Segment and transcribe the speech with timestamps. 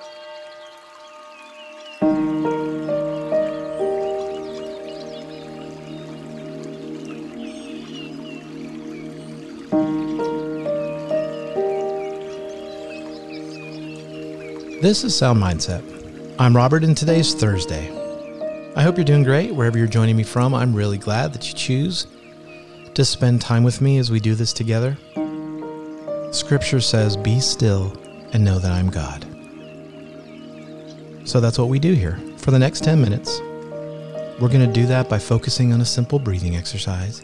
[0.00, 0.06] This
[15.02, 15.82] is Sound Mindset.
[16.38, 17.90] I'm Robert, and today's Thursday.
[18.76, 20.54] I hope you're doing great wherever you're joining me from.
[20.54, 22.06] I'm really glad that you choose
[22.94, 24.96] to spend time with me as we do this together.
[26.30, 28.00] Scripture says, Be still
[28.32, 29.26] and know that I'm God.
[31.28, 32.18] So that's what we do here.
[32.38, 33.40] For the next 10 minutes,
[34.40, 37.22] we're going to do that by focusing on a simple breathing exercise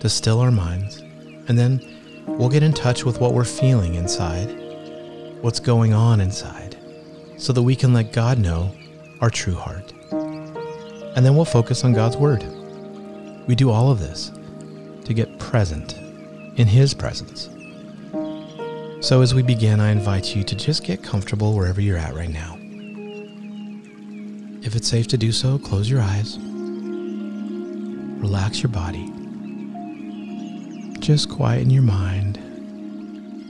[0.00, 0.98] to still our minds.
[1.48, 1.80] And then
[2.26, 4.50] we'll get in touch with what we're feeling inside,
[5.40, 6.76] what's going on inside,
[7.38, 8.70] so that we can let God know
[9.22, 9.94] our true heart.
[10.12, 12.44] And then we'll focus on God's Word.
[13.46, 14.30] We do all of this
[15.06, 15.94] to get present
[16.58, 17.48] in His presence.
[19.00, 22.28] So as we begin, I invite you to just get comfortable wherever you're at right
[22.28, 22.55] now.
[24.66, 26.38] If it's safe to do so, close your eyes,
[28.20, 29.12] relax your body,
[30.98, 32.36] just quieten your mind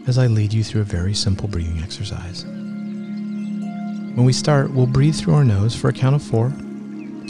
[0.07, 2.45] as I lead you through a very simple breathing exercise.
[2.45, 6.53] When we start, we'll breathe through our nose for a count of four,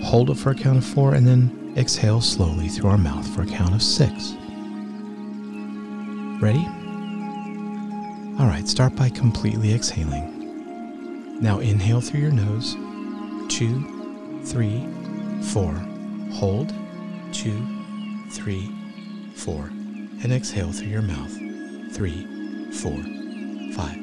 [0.02, 3.42] hold it for a count of four, and then exhale slowly through our mouth for
[3.42, 4.34] a count of six.
[6.42, 6.66] Ready?
[8.40, 11.38] All right, start by completely exhaling.
[11.40, 12.76] Now inhale through your nose.
[13.48, 14.86] Two, three,
[15.42, 15.72] four.
[16.32, 16.74] Hold.
[17.32, 17.66] Two,
[18.30, 18.70] three,
[19.34, 19.66] four.
[20.22, 21.32] And exhale through your mouth.
[21.92, 22.26] Three,
[22.72, 22.96] four,
[23.74, 23.96] five,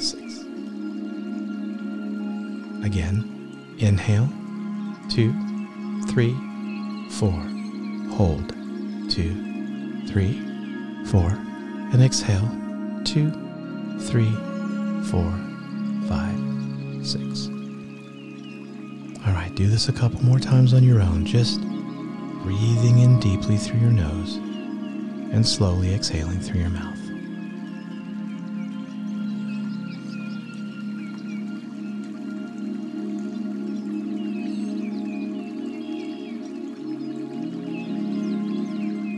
[0.00, 0.22] six.
[2.84, 4.28] Again, inhale.
[5.10, 5.32] Two,
[6.08, 6.34] three,
[7.10, 7.40] four.
[8.16, 8.50] Hold.
[9.10, 10.40] Two, three,
[11.06, 11.30] four.
[11.92, 12.48] And exhale.
[13.04, 13.30] Two,
[14.00, 14.32] three,
[15.10, 15.30] four,
[16.08, 17.53] five, six.
[19.26, 21.60] All right, do this a couple more times on your own, just
[22.42, 24.36] breathing in deeply through your nose
[25.32, 26.98] and slowly exhaling through your mouth.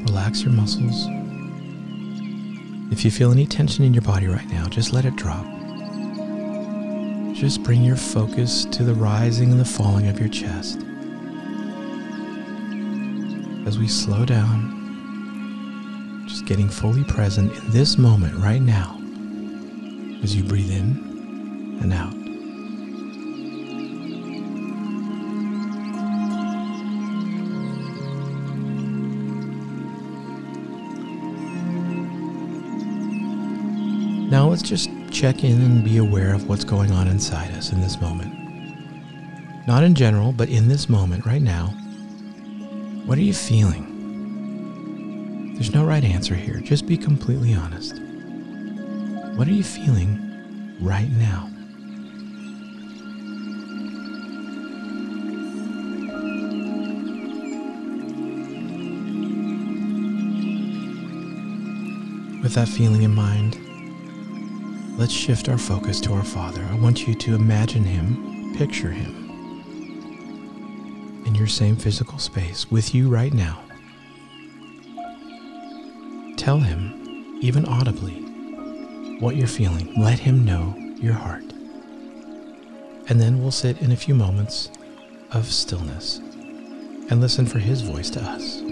[0.09, 1.07] Relax your muscles.
[2.93, 5.45] If you feel any tension in your body right now, just let it drop.
[7.37, 10.79] Just bring your focus to the rising and the falling of your chest.
[13.67, 14.73] As we slow down,
[16.27, 18.99] just getting fully present in this moment right now
[20.23, 22.15] as you breathe in and out.
[34.31, 37.81] Now let's just check in and be aware of what's going on inside us in
[37.81, 38.31] this moment.
[39.67, 41.69] Not in general, but in this moment right now.
[43.07, 43.95] What are you feeling?
[45.55, 46.61] There's no right answer here.
[46.61, 47.99] Just be completely honest.
[49.39, 50.21] What are you feeling
[50.83, 51.49] right now?
[62.43, 63.66] With that feeling in mind,
[64.97, 66.67] let's shift our focus to our Father.
[66.71, 69.27] I want you to imagine Him, picture Him
[71.27, 73.63] in your same physical space with you right now.
[76.37, 78.15] Tell Him, even audibly,
[79.21, 79.93] what you're feeling.
[80.01, 81.45] Let Him know your heart.
[83.09, 84.71] And then we'll sit in a few moments
[85.33, 86.19] of stillness
[87.11, 88.66] and listen for His voice to us.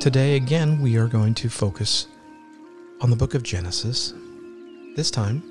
[0.00, 2.06] Today, again, we are going to focus
[3.02, 4.14] on the book of Genesis.
[4.96, 5.42] This time,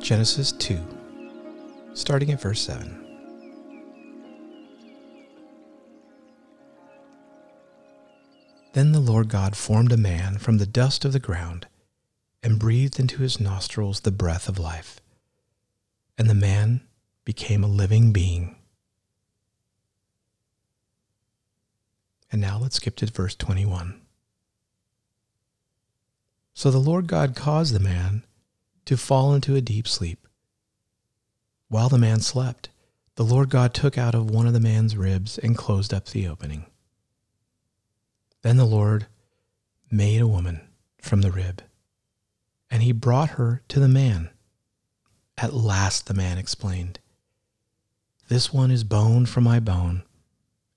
[0.00, 0.80] Genesis 2,
[1.92, 3.06] starting at verse 7.
[8.72, 11.66] Then the Lord God formed a man from the dust of the ground
[12.42, 15.02] and breathed into his nostrils the breath of life,
[16.16, 16.80] and the man
[17.26, 18.56] became a living being.
[22.36, 23.98] And now let's skip to verse 21.
[26.52, 28.24] So the Lord God caused the man
[28.84, 30.28] to fall into a deep sleep.
[31.68, 32.68] While the man slept,
[33.14, 36.28] the Lord God took out of one of the man's ribs and closed up the
[36.28, 36.66] opening.
[38.42, 39.06] Then the Lord
[39.90, 40.60] made a woman
[41.00, 41.62] from the rib,
[42.70, 44.28] and he brought her to the man.
[45.38, 46.98] At last the man explained,
[48.28, 50.02] This one is bone from my bone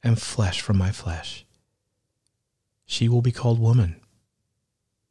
[0.01, 1.45] and flesh from my flesh.
[2.91, 4.01] She will be called woman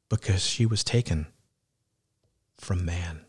[0.09, 1.29] because she was taken
[2.59, 3.25] from man.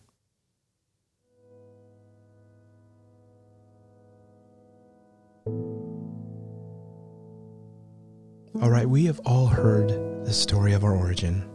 [8.60, 9.90] All right, we have all heard
[10.26, 11.48] the story of our origin.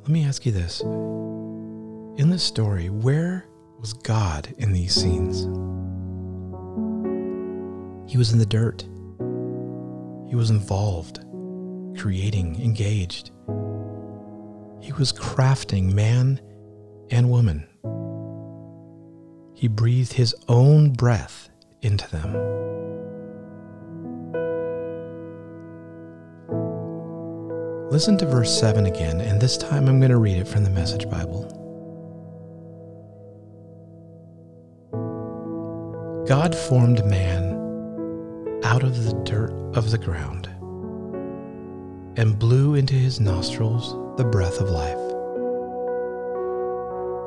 [0.00, 0.80] Let me ask you this.
[0.80, 3.44] In this story, where
[3.78, 5.42] was God in these scenes?
[8.10, 8.82] He was in the dirt.
[10.26, 11.20] He was involved,
[12.00, 13.30] creating, engaged.
[14.80, 16.40] He was crafting man
[17.10, 17.68] and woman.
[19.54, 21.50] He breathed his own breath
[21.82, 22.32] into them.
[27.90, 30.70] Listen to verse 7 again, and this time I'm going to read it from the
[30.70, 31.44] Message Bible.
[36.26, 37.52] God formed man
[38.64, 40.48] out of the dirt of the ground
[42.20, 44.98] and blew into his nostrils the breath of life.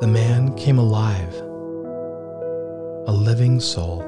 [0.02, 1.34] The man came alive,
[3.08, 4.04] a living soul.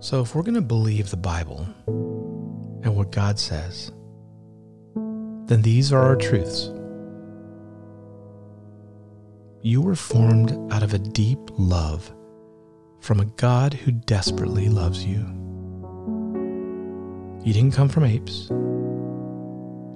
[0.00, 3.90] So, if we're going to believe the Bible and what God says,
[5.46, 6.70] then these are our truths.
[9.62, 12.12] You were formed out of a deep love
[13.08, 15.20] from a God who desperately loves you.
[17.42, 18.50] You didn't come from apes.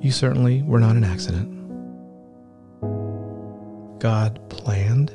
[0.02, 1.50] You certainly were not an accident.
[4.00, 5.12] God planned,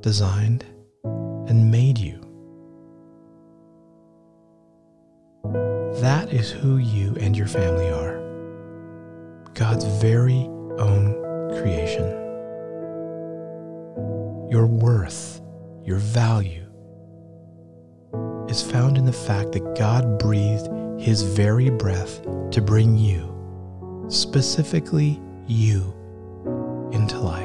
[0.00, 0.64] designed,
[1.04, 2.18] and made you.
[6.00, 8.18] That is who you and your family are.
[9.54, 10.48] God's very
[10.80, 11.14] own
[11.60, 12.08] creation.
[14.50, 15.40] Your worth,
[15.84, 16.67] your value,
[18.48, 20.68] is found in the fact that God breathed
[20.98, 25.94] His very breath to bring you, specifically you,
[26.92, 27.44] into life.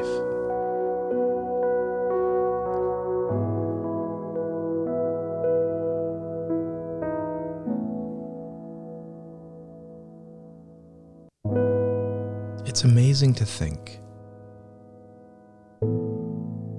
[12.65, 13.99] It's amazing to think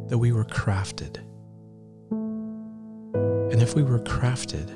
[0.09, 1.19] that we were crafted.
[3.65, 4.69] If we were crafted,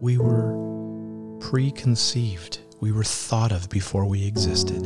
[0.00, 4.82] we were preconceived, we were thought of before we existed.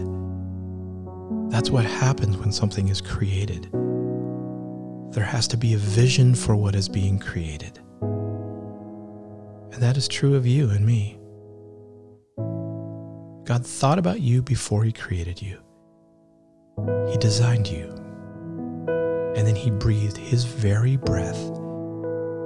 [1.51, 3.71] That's what happens when something is created.
[5.13, 7.79] There has to be a vision for what is being created.
[8.03, 11.19] And that is true of you and me.
[13.47, 15.59] God thought about you before He created you.
[17.11, 17.89] He designed you.
[19.35, 21.62] And then He breathed His very breath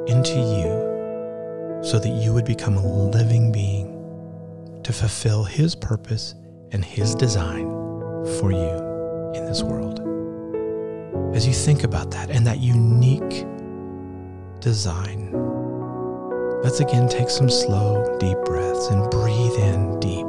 [0.06, 3.93] into you so that you would become a living being
[4.82, 6.35] to fulfill His purpose
[6.73, 7.67] and His design
[8.38, 10.00] for you in this world.
[11.35, 13.47] As you think about that and that unique
[14.61, 15.32] design,
[16.62, 20.27] let's again take some slow, deep breaths and breathe in deep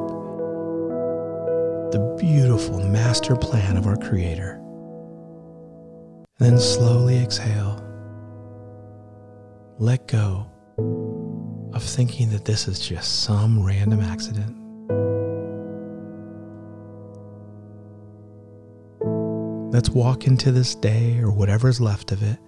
[1.91, 4.61] the beautiful master plan of our Creator.
[6.37, 7.86] Then slowly exhale.
[9.79, 10.47] Let go
[11.73, 14.55] of thinking that this is just some random accident.
[19.71, 22.39] Let's walk into this day or whatever's left of it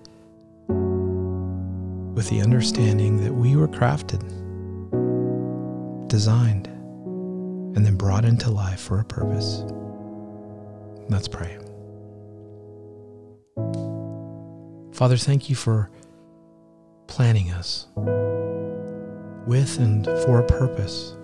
[2.15, 4.23] with the understanding that we were crafted,
[6.07, 9.63] designed, and then brought into life for a purpose.
[11.09, 11.59] Let's pray.
[14.93, 15.91] Father, thank you for
[17.09, 17.87] planning us
[19.47, 21.17] with and for a purpose,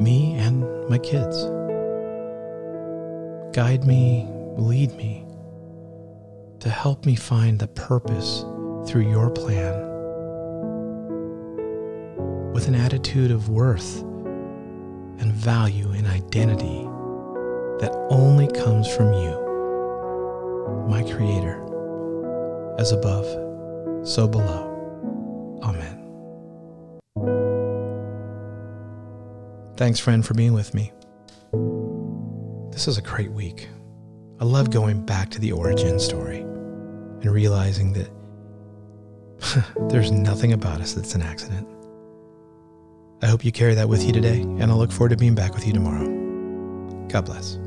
[0.00, 1.44] me and my kids.
[3.54, 4.26] Guide me,
[4.56, 5.26] lead me
[6.60, 8.40] to help me find the purpose
[8.86, 9.74] through your plan.
[12.52, 14.00] With an attitude of worth
[15.20, 16.84] and value and identity
[17.80, 21.64] that only comes from you, my Creator,
[22.78, 23.47] as above,
[24.04, 25.60] so below.
[25.62, 25.98] Amen.
[29.76, 30.92] Thanks, friend, for being with me.
[32.72, 33.68] This is a great week.
[34.40, 38.10] I love going back to the origin story and realizing that
[39.88, 41.66] there's nothing about us that's an accident.
[43.20, 45.54] I hope you carry that with you today, and I'll look forward to being back
[45.54, 46.06] with you tomorrow.
[47.08, 47.58] God bless.